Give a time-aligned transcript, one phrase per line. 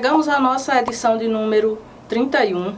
[0.00, 1.78] Chegamos à nossa edição de número
[2.08, 2.74] 31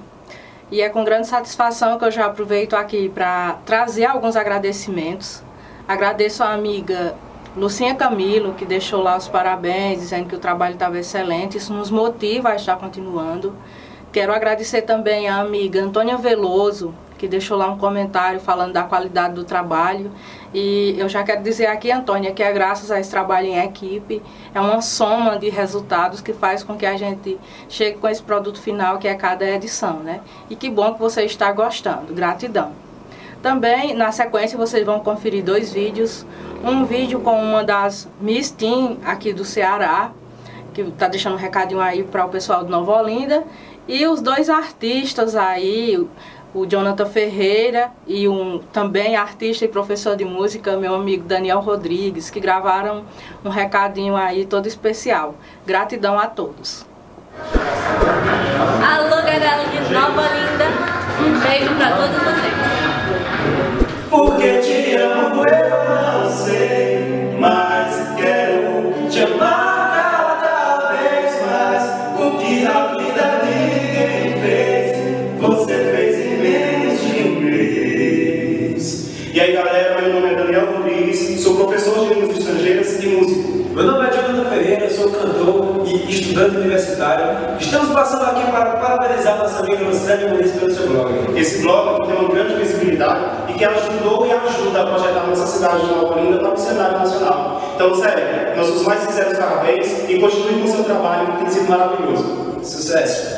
[0.73, 5.41] e é com grande satisfação que eu já aproveito aqui para trazer alguns agradecimentos.
[5.87, 7.15] Agradeço a amiga
[7.57, 11.59] Lucinha Camilo, que deixou lá os parabéns, dizendo que o trabalho estava excelente.
[11.59, 13.55] Isso nos motiva a estar continuando.
[14.11, 16.93] Quero agradecer também a amiga Antônia Veloso,
[17.23, 20.11] que deixou lá um comentário falando da qualidade do trabalho.
[20.53, 24.21] E eu já quero dizer aqui, Antônia, que é graças a esse trabalho em equipe,
[24.53, 27.39] é uma soma de resultados que faz com que a gente
[27.69, 30.21] chegue com esse produto final, que é cada edição, né?
[30.51, 32.13] E que bom que você está gostando.
[32.13, 32.73] Gratidão.
[33.41, 36.27] Também, na sequência, vocês vão conferir dois vídeos.
[36.65, 40.11] Um vídeo com uma das Miss Team aqui do Ceará,
[40.75, 43.45] que está deixando um recadinho aí para o pessoal do Nova Olinda.
[43.87, 46.05] E os dois artistas aí,
[46.55, 52.29] o Jonathan Ferreira e um também artista e professor de música, meu amigo Daniel Rodrigues,
[52.31, 53.05] que gravaram
[53.45, 55.35] um recadinho aí todo especial.
[55.67, 56.85] Gratidão a todos.
[58.87, 60.67] Alô, galera de Nova Linda,
[61.21, 62.53] um beijo para todos vocês.
[64.11, 65.82] Porque te amo, eu
[86.33, 87.59] estudante universitário.
[87.61, 91.39] Estamos passando aqui para parabenizar nossa amiga Luciane Muniz pelo seu blog.
[91.39, 95.87] Esse blog tem uma grande visibilidade e que ajudou e ajuda a projetar nossa cidade
[95.87, 97.63] de Nova Olinda para o cenário nacional.
[97.75, 101.69] Então, sério, nossos mais sinceros parabéns e continue com o seu trabalho, que tem sido
[101.69, 102.25] maravilhoso.
[102.63, 103.32] Sucesso!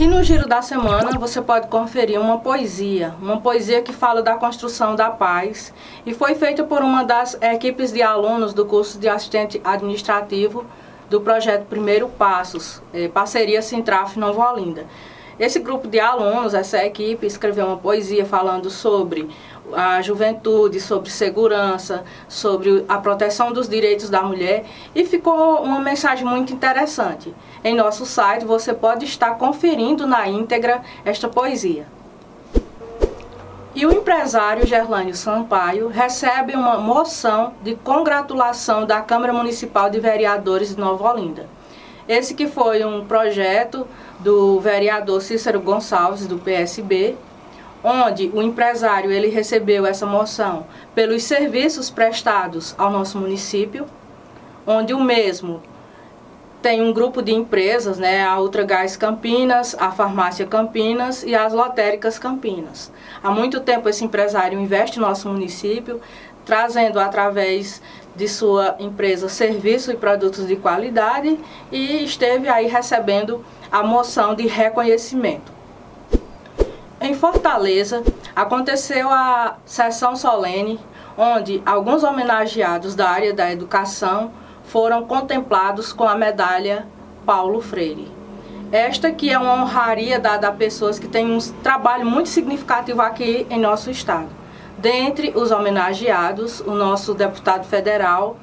[0.00, 4.34] E no giro da semana você pode conferir uma poesia, uma poesia que fala da
[4.36, 5.74] construção da paz
[6.06, 10.64] e foi feita por uma das equipes de alunos do curso de assistente administrativo
[11.10, 14.86] do projeto Primeiro Passos, eh, parceria Sintraf Nova Olinda.
[15.38, 19.28] Esse grupo de alunos, essa equipe, escreveu uma poesia falando sobre
[19.74, 24.64] a juventude, sobre segurança, sobre a proteção dos direitos da mulher
[24.94, 27.34] e ficou uma mensagem muito interessante.
[27.62, 31.86] Em nosso site você pode estar conferindo na íntegra esta poesia.
[33.74, 40.74] E o empresário Gerlânio Sampaio recebe uma moção de congratulação da Câmara Municipal de Vereadores
[40.74, 41.48] de Nova Olinda.
[42.08, 43.86] Esse que foi um projeto
[44.18, 47.16] do vereador Cícero Gonçalves, do PSB,
[47.82, 53.86] onde o empresário ele recebeu essa moção pelos serviços prestados ao nosso município,
[54.66, 55.62] onde o mesmo
[56.62, 62.18] tem um grupo de empresas, né, a Ultragás Campinas, a Farmácia Campinas e as Lotéricas
[62.18, 62.92] Campinas.
[63.22, 66.00] Há muito tempo esse empresário investe no nosso município,
[66.44, 67.80] trazendo através
[68.14, 71.38] de sua empresa serviços e produtos de qualidade
[71.72, 73.42] e esteve aí recebendo
[73.72, 75.59] a moção de reconhecimento.
[77.02, 78.02] Em Fortaleza,
[78.36, 80.78] aconteceu a sessão solene,
[81.16, 84.30] onde alguns homenageados da área da educação
[84.64, 86.86] foram contemplados com a medalha
[87.24, 88.12] Paulo Freire.
[88.70, 93.46] Esta que é uma honraria dada a pessoas que têm um trabalho muito significativo aqui
[93.48, 94.28] em nosso estado.
[94.76, 98.36] Dentre os homenageados, o nosso deputado federal,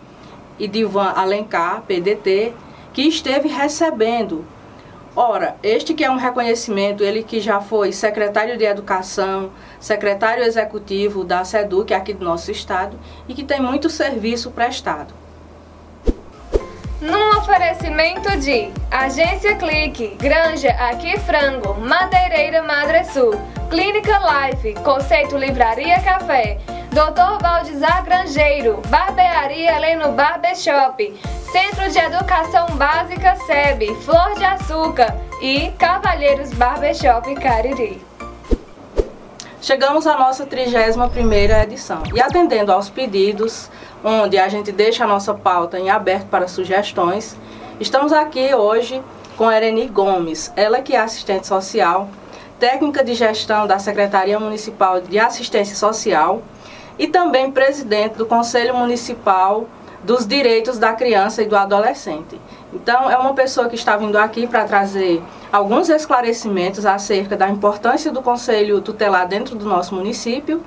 [0.58, 2.54] Idivan Alencar, PDT,
[2.92, 4.44] que esteve recebendo
[5.20, 11.24] Ora, este que é um reconhecimento, ele que já foi secretário de Educação, secretário executivo
[11.24, 15.12] da SEDUC aqui do nosso estado e que tem muito serviço prestado.
[17.02, 23.34] Num oferecimento de Agência Clique, Granja Aqui Frango, Madeireira Madre Sul,
[23.72, 26.60] Clínica Life, Conceito Livraria Café,
[26.98, 27.38] Dr.
[27.40, 31.14] Valdizar Grangeiro, Barbearia Leno Barbershop,
[31.52, 38.02] Centro de Educação Básica SEB, Flor de Açúcar e Cavalheiros Barbershop Cariri.
[39.62, 43.70] Chegamos à nossa 31ª edição e atendendo aos pedidos,
[44.04, 47.38] onde a gente deixa a nossa pauta em aberto para sugestões,
[47.80, 49.04] estamos aqui hoje
[49.38, 52.10] com Ereni Gomes, ela que é assistente social,
[52.60, 56.42] técnica de gestão da Secretaria Municipal de Assistência Social
[56.98, 59.66] e também presidente do Conselho Municipal
[60.04, 62.40] dos direitos da criança e do adolescente.
[62.74, 65.22] Então, é uma pessoa que está vindo aqui para trazer
[65.52, 70.64] alguns esclarecimentos acerca da importância do conselho tutelar dentro do nosso município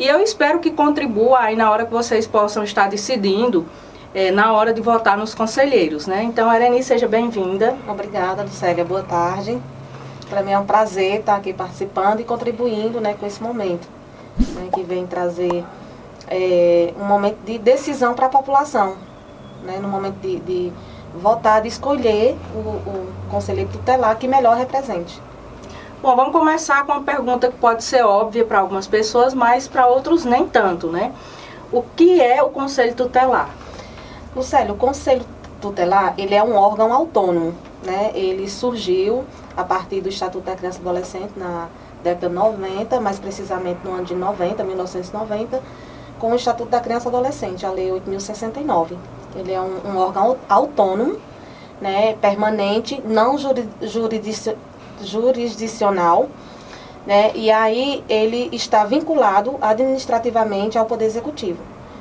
[0.00, 3.66] e eu espero que contribua aí na hora que vocês possam estar decidindo
[4.14, 6.22] é, na hora de votar nos conselheiros, né?
[6.22, 7.76] Então, Areni, seja bem-vinda.
[7.86, 8.82] Obrigada, Lucélia.
[8.82, 9.60] Boa tarde.
[10.30, 13.86] Para mim é um prazer estar aqui participando e contribuindo né, com esse momento,
[14.54, 15.64] né, que vem trazer
[16.28, 18.96] é, um momento de decisão para a população,
[19.64, 20.72] né, no momento de, de,
[21.14, 25.20] votar, de escolher o, o conselheiro tutelar que melhor represente.
[26.02, 29.86] Bom, vamos começar com uma pergunta que pode ser óbvia para algumas pessoas, mas para
[29.86, 31.12] outros nem tanto, né?
[31.70, 33.50] O que é o Conselho Tutelar?
[34.34, 35.26] Lucélio, o Conselho
[35.60, 37.54] Tutelar, ele é um órgão autônomo,
[37.84, 38.12] né?
[38.14, 41.68] Ele surgiu a partir do Estatuto da Criança e Adolescente na
[42.02, 45.62] década de 90, mais precisamente no ano de 90, 1990,
[46.18, 48.96] com o Estatuto da Criança e Adolescente, a Lei 8.069.
[49.36, 51.16] Ele é um, um órgão autônomo,
[51.80, 54.56] né, permanente, não jurisdicional
[55.02, 56.28] jurisdicional,
[57.06, 57.32] né?
[57.34, 61.58] E aí ele está vinculado administrativamente ao Poder Executivo.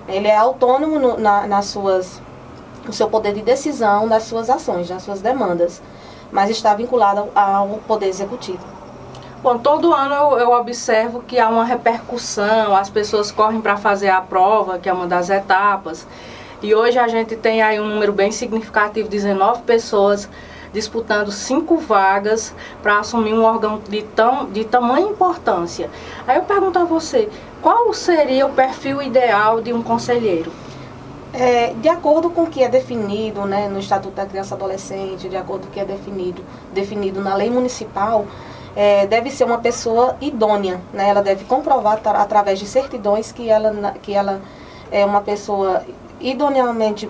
[0.07, 2.21] Ele é autônomo no, na, nas suas,
[2.85, 5.81] no seu poder de decisão, nas suas ações, nas suas demandas,
[6.31, 8.78] mas está vinculado ao Poder Executivo.
[9.41, 14.09] Bom, todo ano eu, eu observo que há uma repercussão, as pessoas correm para fazer
[14.09, 16.05] a prova, que é uma das etapas,
[16.61, 20.29] e hoje a gente tem aí um número bem significativo, 19 pessoas
[20.73, 22.53] disputando cinco vagas
[22.83, 25.89] para assumir um órgão de, tão, de tamanha importância.
[26.27, 27.29] Aí eu pergunto a você,
[27.61, 30.51] qual seria o perfil ideal de um conselheiro?
[31.31, 35.29] É, de acordo com o que é definido né, no Estatuto da Criança e Adolescente,
[35.29, 36.43] de acordo com o que é definido,
[36.73, 38.25] definido na lei municipal,
[38.79, 40.79] é, deve ser uma pessoa idônea.
[40.93, 44.39] Né, ela deve comprovar através de certidões que ela, que ela
[44.89, 45.83] é uma pessoa
[46.21, 47.09] idoneamente,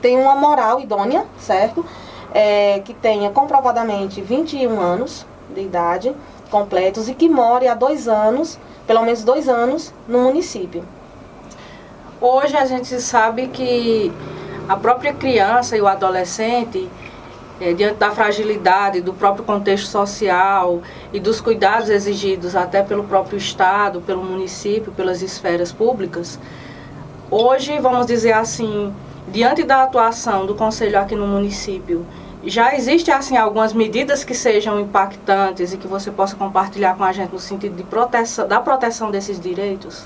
[0.00, 1.84] tem uma moral idônea, certo?
[2.32, 6.14] é, que tenha comprovadamente 21 anos de idade
[6.50, 10.84] completos e que more há dois anos, pelo menos dois anos, no município.
[12.20, 14.12] Hoje a gente sabe que
[14.68, 16.88] a própria criança e o adolescente,
[17.60, 20.80] é, diante da fragilidade do próprio contexto social
[21.12, 26.38] e dos cuidados exigidos até pelo próprio Estado, pelo município, pelas esferas públicas,
[27.30, 28.92] hoje, vamos dizer assim,
[29.28, 32.06] diante da atuação do Conselho aqui no município,
[32.44, 37.12] já existe assim algumas medidas que sejam impactantes e que você possa compartilhar com a
[37.12, 40.04] gente no sentido de proteção, da proteção desses direitos?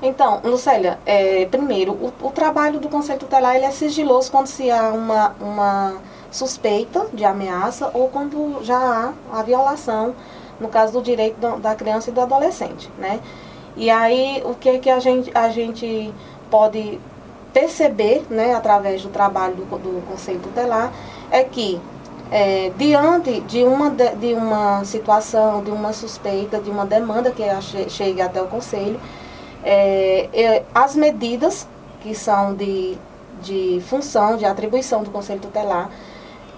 [0.00, 4.68] Então, Lucélia, é, primeiro, o, o, trabalho do Conselho Tutelar ele é sigiloso quando se
[4.68, 5.94] há uma, uma
[6.32, 10.14] suspeita de ameaça ou quando já há a violação,
[10.58, 13.20] no caso do direito da criança e do adolescente, né?
[13.76, 16.12] E aí, o que, que a, gente, a gente
[16.50, 16.98] pode
[17.52, 20.92] perceber, né, através do trabalho do, do Conselho Tutelar,
[21.30, 21.80] é que
[22.30, 27.42] é, diante de uma, de, de, uma situação, de uma suspeita, de uma demanda que
[27.90, 28.98] chegue até o Conselho,
[29.62, 31.68] é, é, as medidas
[32.00, 32.96] que são de,
[33.42, 35.90] de função, de atribuição do Conselho Tutelar,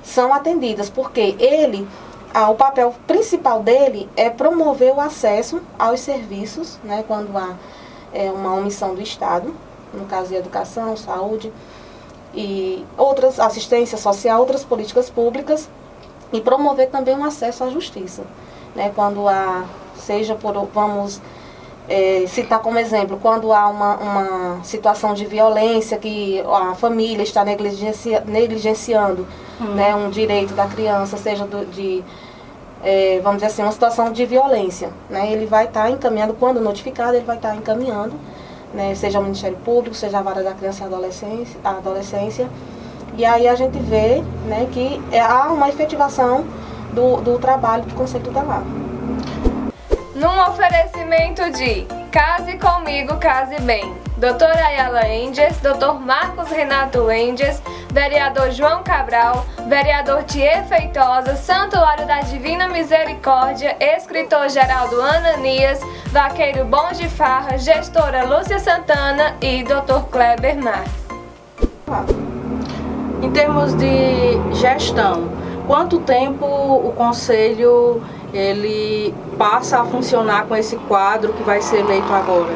[0.05, 1.89] são atendidas, porque ele,
[2.33, 7.57] ah, o papel principal dele é promover o acesso aos serviços, né, quando há
[8.13, 9.53] é, uma omissão do Estado,
[9.93, 11.53] no caso de educação, saúde,
[12.35, 15.69] e outras assistência social, outras políticas públicas
[16.33, 18.25] e promover também um acesso à justiça,
[18.75, 18.91] né?
[18.95, 19.65] Quando há
[19.97, 21.21] seja por vamos
[21.89, 27.45] é, citar como exemplo, quando há uma, uma situação de violência que a família está
[27.45, 29.27] negligencia, negligenciando
[29.61, 29.75] hum.
[29.75, 32.03] né, um direito da criança, seja do, de,
[32.83, 34.91] é, vamos dizer assim, uma situação de violência.
[35.09, 38.15] Né, ele vai estar tá encaminhando, quando notificado, ele vai estar tá encaminhando
[38.75, 42.49] né, seja o Ministério Público, seja a Vara da Criança e Adolescência, adolescência.
[43.17, 46.45] E aí a gente vê né, que é, há uma efetivação
[46.93, 48.65] do, do trabalho do Conselho Tutelar.
[50.15, 58.53] Num oferecimento de Case Comigo, Case Bem, doutora Ayala Endes, doutor Marcos Renato Endes, vereador
[58.53, 65.81] João Cabral, vereador Thier Feitosa, Santuário da Divina Misericórdia, escritor Geraldo Ananias,
[66.13, 70.09] vaqueiro Bom de Farra, gestora Lúcia Santana e Dr.
[70.13, 70.93] Kleber Marques.
[73.23, 75.33] Em termos de gestão,
[75.67, 78.01] quanto tempo o conselho
[78.37, 82.53] ele passa a funcionar com esse quadro que vai ser eleito agora?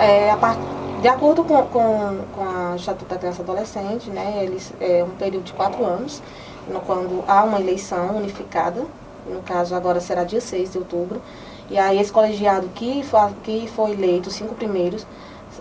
[0.00, 0.58] É, part
[1.00, 5.16] de acordo com, com, com a Estatuto da Criança e Adolescente, né, eles, é um
[5.16, 6.22] período de quatro anos,
[6.68, 8.84] no, quando há uma eleição unificada,
[9.26, 11.22] no caso agora será dia 6 de outubro,
[11.70, 13.02] e aí esse colegiado que,
[13.42, 15.06] que foi eleito, os cinco primeiros,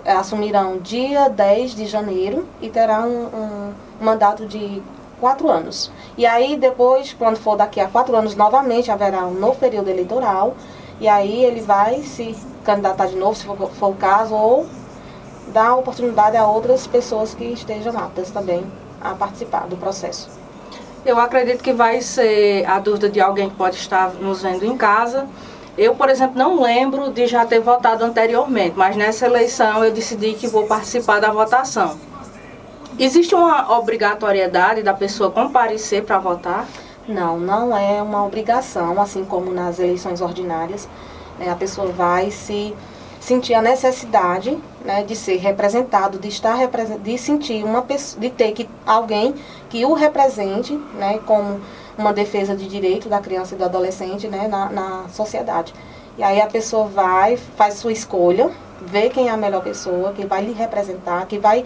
[0.05, 4.81] assumirão dia 10 de janeiro e terá um, um mandato de
[5.19, 5.91] quatro anos.
[6.17, 10.55] E aí depois, quando for daqui a quatro anos novamente, haverá um novo período eleitoral,
[10.99, 14.65] e aí ele vai se candidatar de novo, se for, for o caso, ou
[15.53, 18.63] dar oportunidade a outras pessoas que estejam aptas também
[19.01, 20.29] a participar do processo.
[21.05, 24.75] Eu acredito que vai ser a dúvida de alguém que pode estar nos vendo em
[24.75, 25.27] casa.
[25.77, 30.33] Eu, por exemplo, não lembro de já ter votado anteriormente, mas nessa eleição eu decidi
[30.33, 31.97] que vou participar da votação.
[32.99, 36.67] Existe uma obrigatoriedade da pessoa comparecer para votar?
[37.07, 40.85] Não, não é uma obrigação, assim como nas eleições ordinárias.
[41.39, 42.75] Né, a pessoa vai se
[43.21, 46.57] sentir a necessidade né, de ser representado, de estar
[47.01, 49.33] de sentir uma pessoa, de ter que alguém
[49.69, 51.61] que o represente, né, como
[51.97, 55.73] uma defesa de direito da criança e do adolescente, né, na, na sociedade.
[56.17, 60.25] E aí a pessoa vai, faz sua escolha, vê quem é a melhor pessoa, que
[60.25, 61.63] vai lhe representar, que vai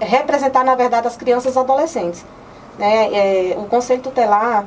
[0.00, 2.24] representar na verdade as crianças e adolescentes.
[2.78, 3.52] Né?
[3.52, 4.66] É, o Conselho Tutelar,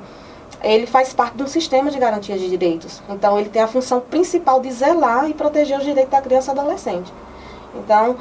[0.62, 3.01] ele faz parte do sistema de garantia de direitos.
[3.09, 6.59] Então, ele tem a função principal de zelar e proteger os direitos da criança e
[6.59, 7.13] adolescente.
[7.75, 8.17] Então,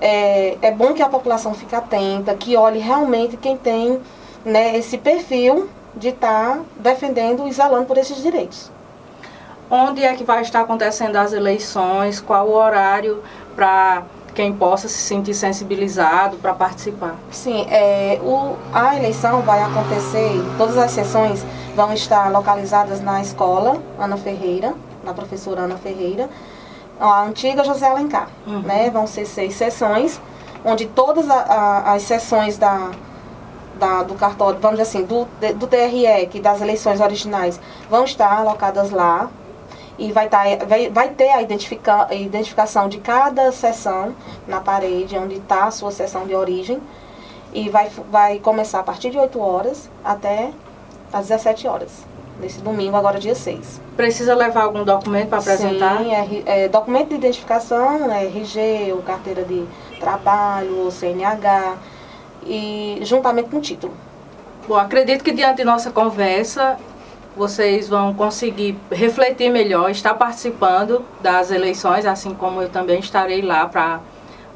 [0.00, 4.00] é, é bom que a população fique atenta, que olhe realmente quem tem
[4.44, 8.70] né, esse perfil de estar tá defendendo e zelando por esses direitos.
[9.70, 12.20] Onde é que vai estar acontecendo as eleições?
[12.20, 13.22] Qual o horário
[13.54, 14.02] para
[14.34, 17.14] quem possa se sentir sensibilizado para participar?
[17.30, 21.46] Sim, é, o, a eleição vai acontecer, todas as sessões
[21.76, 24.74] vão estar localizadas na escola Ana Ferreira,
[25.04, 26.28] na professora Ana Ferreira,
[26.98, 28.28] a antiga José Alencar.
[28.48, 28.62] Uhum.
[28.62, 28.90] Né?
[28.90, 30.20] Vão ser seis sessões,
[30.64, 32.90] onde todas a, a, as sessões da,
[33.78, 38.32] da, do cartório, vamos dizer assim, do, do TRE, que das eleições originais, vão estar
[38.32, 39.30] alocadas lá
[40.00, 44.14] e vai, tá, vai, vai ter a identifica, identificação de cada sessão
[44.48, 46.80] na parede, onde está a sua sessão de origem.
[47.52, 50.52] E vai, vai começar a partir de 8 horas até
[51.12, 51.90] às 17 horas.
[52.40, 53.82] Nesse domingo, agora dia 6.
[53.94, 55.98] Precisa levar algum documento para apresentar?
[55.98, 59.66] Sim, é, é, documento de identificação, é RG, ou carteira de
[59.98, 61.76] trabalho, ou CNH,
[62.46, 63.92] e juntamente com o título.
[64.66, 66.78] Bom, acredito que diante de nossa conversa,
[67.36, 73.66] vocês vão conseguir refletir melhor, estar participando das eleições, assim como eu também estarei lá
[73.66, 74.00] para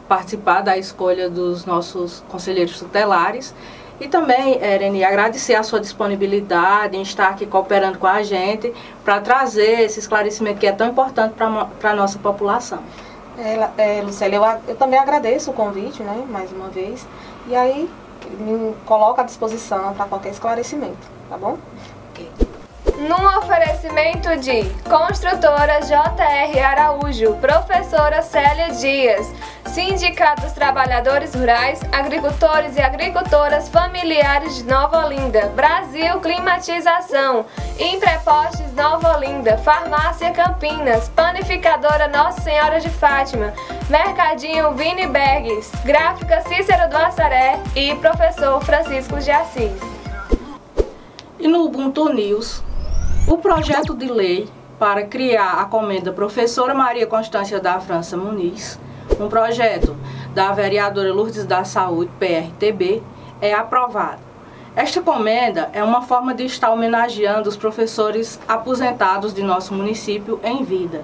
[0.08, 3.54] participar da escolha dos nossos conselheiros tutelares.
[4.00, 9.20] E também, Ereni, agradecer a sua disponibilidade em estar aqui cooperando com a gente para
[9.20, 12.80] trazer esse esclarecimento que é tão importante para a nossa população.
[13.38, 17.06] É, é, Lucélia, eu, eu também agradeço o convite, né, mais uma vez.
[17.46, 17.88] E aí,
[18.40, 21.56] me coloco à disposição para qualquer esclarecimento, tá bom?
[22.10, 22.43] Ok
[22.98, 29.32] num oferecimento de Construtora JR Araújo, Professora Célia Dias,
[29.66, 37.44] Sindicato dos Trabalhadores Rurais, Agricultores e Agricultoras Familiares de Nova Olinda, Brasil Climatização,
[37.78, 43.52] Imprepostes Nova Olinda, Farmácia Campinas, Panificadora Nossa Senhora de Fátima,
[43.90, 49.72] Mercadinho Vini Bergs, Gráfica Cícero do Assaré e Professor Francisco de Assis.
[51.38, 52.63] E no Ubuntu News,
[53.26, 54.46] o projeto de lei
[54.78, 58.78] para criar a comenda Professora Maria Constância da França Muniz,
[59.18, 59.96] um projeto
[60.34, 63.02] da vereadora Lourdes da Saúde, PRTB,
[63.40, 64.20] é aprovado.
[64.76, 70.62] Esta comenda é uma forma de estar homenageando os professores aposentados de nosso município em
[70.62, 71.02] vida.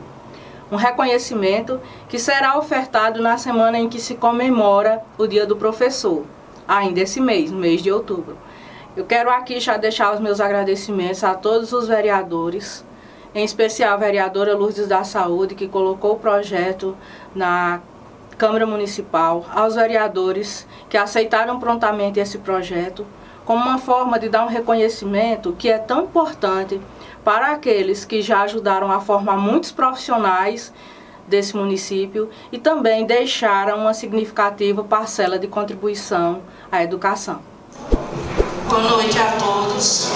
[0.71, 6.25] Um reconhecimento que será ofertado na semana em que se comemora o Dia do Professor,
[6.69, 8.37] ainda esse mês, no mês de outubro.
[8.97, 12.85] Eu quero aqui já deixar os meus agradecimentos a todos os vereadores,
[13.33, 16.97] em especial a vereadora Lourdes da Saúde, que colocou o projeto
[17.33, 17.81] na
[18.37, 23.07] Câmara Municipal, aos vereadores que aceitaram prontamente esse projeto,
[23.45, 26.81] como uma forma de dar um reconhecimento que é tão importante
[27.23, 30.73] para aqueles que já ajudaram a formar muitos profissionais
[31.29, 36.43] desse município e também deixaram uma significativa parcela de contribuição
[36.73, 37.50] à educação.
[38.71, 40.11] Boa noite a todos.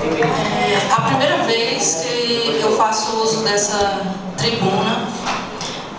[0.00, 4.02] É a primeira vez que eu faço uso dessa
[4.36, 5.08] tribuna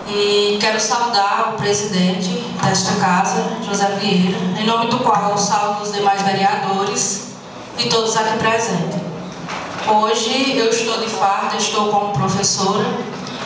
[0.08, 5.82] e quero saudar o presidente desta casa, José Vieira, em nome do qual eu salvo
[5.82, 7.32] os demais vereadores
[7.76, 8.98] e todos aqui presentes.
[9.86, 12.86] Hoje eu estou de farda, estou como professora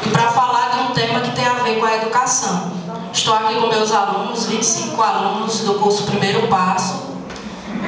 [0.07, 2.80] e para falar de um tema que tem a ver com a educação.
[3.21, 7.19] Estou aqui com meus alunos, 25 alunos do curso Primeiro Passo,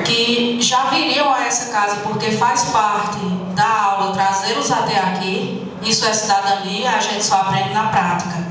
[0.04, 3.18] que já viriam a essa casa porque faz parte
[3.54, 5.72] da aula trazê-los até aqui.
[5.80, 8.46] Isso é cidadania, a gente só aprende na prática.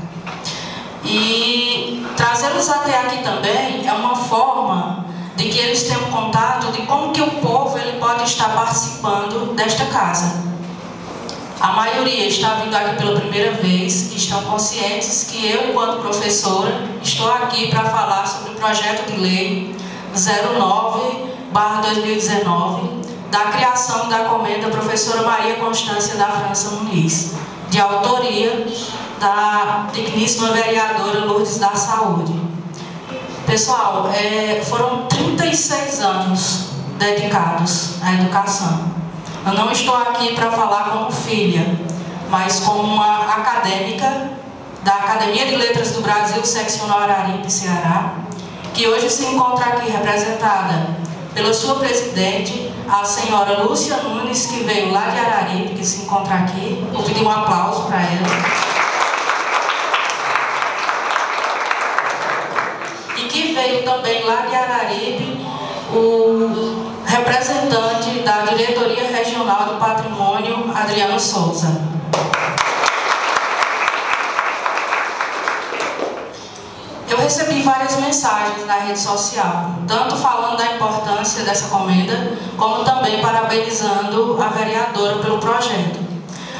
[1.04, 7.12] E trazê-los até aqui também é uma forma de que eles tenham contato de como
[7.12, 10.51] que o povo ele pode estar participando desta casa.
[11.62, 16.82] A maioria está vindo aqui pela primeira vez e estão conscientes que eu, enquanto professora,
[17.00, 19.76] estou aqui para falar sobre o projeto de lei
[20.12, 27.34] 09-2019 da criação da comenda Professora Maria Constância da França Muniz,
[27.70, 28.66] de autoria
[29.20, 32.34] da digníssima vereadora Lourdes da Saúde.
[33.46, 39.01] Pessoal, é, foram 36 anos dedicados à educação.
[39.44, 41.66] Eu não estou aqui para falar como filha,
[42.30, 44.30] mas como uma acadêmica
[44.84, 48.14] da Academia de Letras do Brasil, seccional Araripe, Ceará,
[48.72, 50.96] que hoje se encontra aqui representada
[51.34, 56.34] pela sua presidente, a senhora Lúcia Nunes, que veio lá de Araripe, que se encontra
[56.36, 56.86] aqui.
[56.92, 58.28] Vou pedir um aplauso para ela.
[63.16, 65.44] E que veio também lá de Araripe
[65.92, 71.68] o representante da Diretoria Regional do Patrimônio, Adriano Souza.
[77.06, 83.20] Eu recebi várias mensagens na rede social, tanto falando da importância dessa comenda, como também
[83.20, 86.00] parabenizando a vereadora pelo projeto.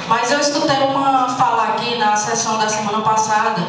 [0.06, 3.62] Mas eu escutei uma fala aqui na sessão da semana passada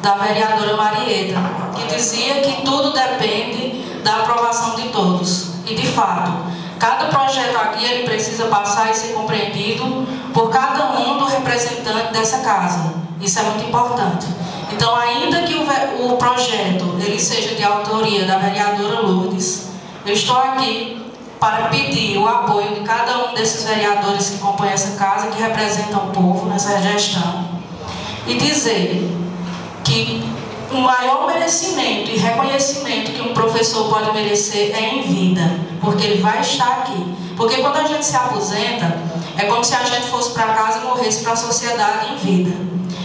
[0.00, 1.40] da vereadora Marieta,
[1.74, 5.43] que dizia que tudo depende da aprovação de todos.
[5.66, 6.32] E de fato,
[6.78, 12.38] cada projeto aqui ele precisa passar e ser compreendido por cada um do representante dessa
[12.38, 12.94] casa.
[13.20, 14.26] Isso é muito importante.
[14.72, 19.68] Então, ainda que o, o projeto ele seja de autoria da vereadora Lourdes,
[20.04, 21.02] eu estou aqui
[21.40, 26.08] para pedir o apoio de cada um desses vereadores que compõem essa casa, que representam
[26.08, 27.48] o povo nessa gestão,
[28.26, 29.10] e dizer
[29.84, 30.33] que
[30.74, 35.42] o maior merecimento e reconhecimento que um professor pode merecer é em vida,
[35.80, 37.14] porque ele vai estar aqui.
[37.36, 38.98] Porque quando a gente se aposenta,
[39.36, 42.56] é como se a gente fosse para casa e morresse para a sociedade em vida.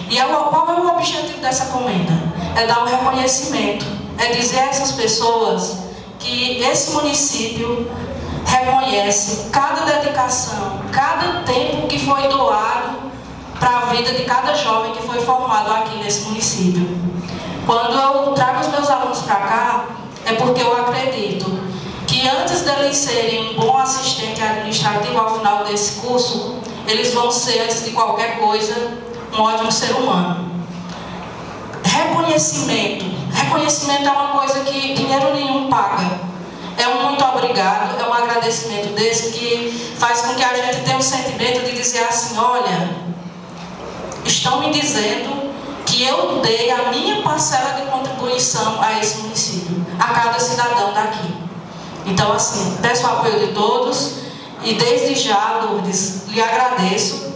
[0.10, 2.14] E é qual é o objetivo dessa comenda?
[2.56, 3.86] É dar um reconhecimento,
[4.18, 5.78] é dizer a essas pessoas
[6.18, 7.90] que esse município
[8.46, 13.10] reconhece cada dedicação, cada tempo que foi doado
[13.60, 17.09] para a vida de cada jovem que foi formado aqui nesse município.
[17.70, 19.86] Quando eu trago os meus alunos para cá,
[20.26, 21.46] é porque eu acredito
[22.08, 27.62] que antes deles serem um bom assistente administrativo ao final desse curso, eles vão ser,
[27.62, 28.74] antes de qualquer coisa,
[29.32, 30.52] um ótimo ser humano.
[31.84, 33.06] Reconhecimento.
[33.32, 36.10] Reconhecimento é uma coisa que dinheiro nenhum paga.
[36.76, 40.98] É um muito obrigado, é um agradecimento desse que faz com que a gente tenha
[40.98, 42.90] o sentimento de dizer assim, olha,
[44.26, 45.49] estão me dizendo
[46.04, 51.34] eu dei a minha parcela de contribuição a esse município, a cada cidadão daqui.
[52.06, 54.20] Então, assim, peço o apoio de todos
[54.64, 57.34] e desde já, Lourdes, lhe agradeço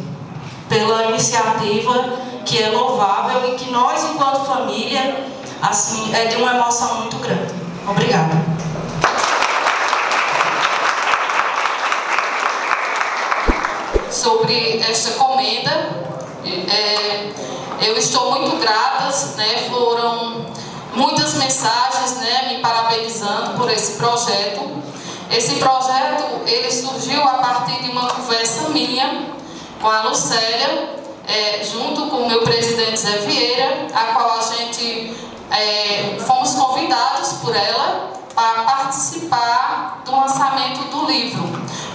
[0.68, 5.26] pela iniciativa que é louvável e que nós, enquanto família,
[5.62, 7.54] assim, é de uma emoção muito grande.
[7.88, 8.44] Obrigada.
[14.10, 15.90] Sobre esta comenda,
[16.46, 17.32] é,
[17.86, 20.46] eu estou muito grata, né, foram
[20.94, 24.82] muitas mensagens né, me parabenizando por esse projeto.
[25.30, 29.28] Esse projeto ele surgiu a partir de uma conversa minha
[29.82, 30.96] com a Lucélia,
[31.28, 35.16] é, junto com o meu presidente Zé Vieira, a qual a gente
[35.52, 41.44] é, fomos convidados por ela para participar do lançamento do livro.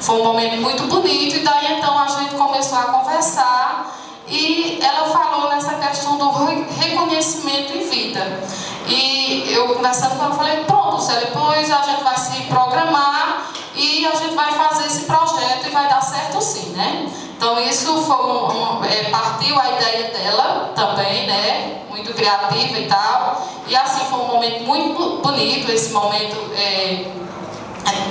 [0.01, 3.97] Foi um momento muito bonito e daí então a gente começou a conversar
[4.31, 8.41] e ela falou nessa questão do reconhecimento em vida.
[8.87, 14.07] E eu conversando com ela, falei, pronto, Célia, depois a gente vai se programar e
[14.07, 17.11] a gente vai fazer esse projeto e vai dar certo sim, né?
[17.37, 21.83] Então isso foi um, um, é, partiu a ideia dela também, né?
[21.88, 23.47] Muito criativa e tal.
[23.69, 27.07] E assim foi um momento muito bonito esse momento é,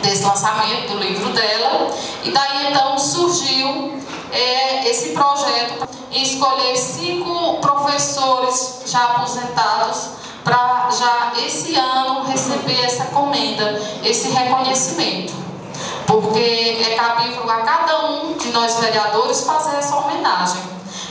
[0.01, 1.89] desse lançamento do livro dela.
[2.23, 3.96] E daí então surgiu
[4.31, 10.09] é, esse projeto em escolher cinco professores já aposentados
[10.43, 15.47] para já esse ano receber essa comenda, esse reconhecimento
[16.07, 20.61] porque é cabível a cada um de nós vereadores fazer essa homenagem.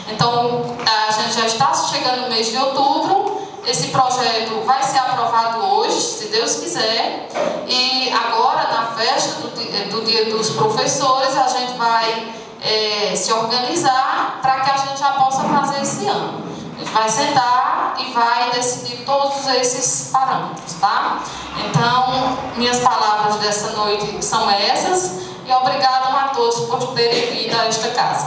[0.08, 5.64] Então, a gente já está chegando no mês de outubro, esse projeto vai ser aprovado
[5.66, 7.28] hoje, se Deus quiser,
[7.68, 9.48] e agora, na festa do,
[9.90, 12.32] do Dia dos Professores, a gente vai
[12.66, 16.44] é, se organizar para que a gente já possa fazer esse ano.
[16.74, 21.22] A gente vai sentar e vai decidir todos esses parâmetros, tá?
[21.64, 27.66] Então, minhas palavras dessa noite são essas e obrigado a todos por terem vindo a
[27.66, 28.26] esta casa.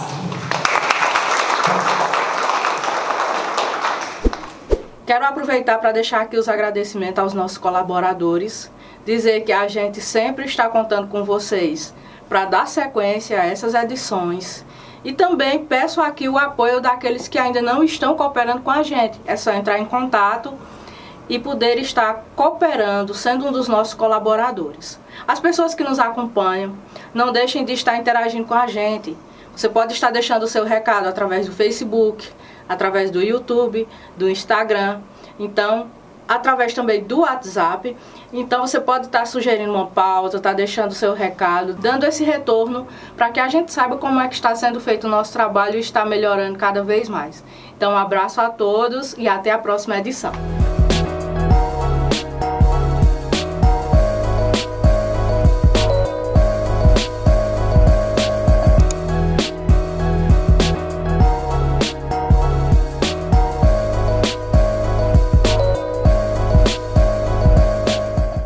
[5.06, 8.71] Quero aproveitar para deixar aqui os agradecimentos aos nossos colaboradores,
[9.06, 11.93] dizer que a gente sempre está contando com vocês
[12.30, 14.63] para dar sequência a essas edições
[15.04, 19.20] e também peço aqui o apoio daqueles que ainda não estão cooperando com a gente.
[19.26, 20.54] É só entrar em contato
[21.30, 25.00] e poder estar cooperando, sendo um dos nossos colaboradores.
[25.28, 26.76] As pessoas que nos acompanham,
[27.13, 29.15] não deixem de estar interagindo com a gente.
[29.56, 32.30] Você pode estar deixando o seu recado através do Facebook,
[32.68, 33.88] através do YouTube,
[34.18, 35.00] do Instagram.
[35.38, 35.89] Então,
[36.30, 37.98] através também do WhatsApp.
[38.32, 42.88] Então você pode estar sugerindo uma pauta, estar deixando o seu recado, dando esse retorno
[43.18, 45.80] para que a gente saiba como é que está sendo feito o nosso trabalho e
[45.80, 47.44] está melhorando cada vez mais.
[47.76, 50.32] Então um abraço a todos e até a próxima edição.